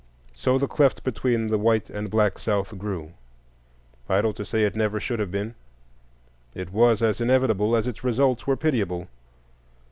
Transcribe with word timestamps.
So 0.33 0.57
the 0.57 0.67
cleft 0.67 1.03
between 1.03 1.45
the 1.49 1.59
white 1.59 1.87
and 1.91 2.09
black 2.09 2.39
South 2.39 2.75
grew. 2.75 3.11
Idle 4.09 4.33
to 4.33 4.43
say 4.43 4.63
it 4.63 4.75
never 4.75 4.99
should 4.99 5.19
have 5.19 5.29
been; 5.29 5.53
it 6.55 6.73
was 6.73 7.03
as 7.03 7.21
inevitable 7.21 7.75
as 7.75 7.85
its 7.85 8.03
results 8.03 8.47
were 8.47 8.57
pitiable. 8.57 9.09